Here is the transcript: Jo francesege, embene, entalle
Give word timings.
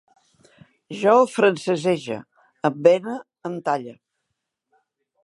Jo 1.01 1.11
francesege, 1.33 2.17
embene, 2.71 3.19
entalle 3.51 3.95